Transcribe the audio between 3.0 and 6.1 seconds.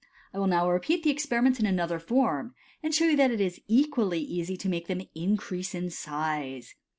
you that it is equal lv easy to make them increase in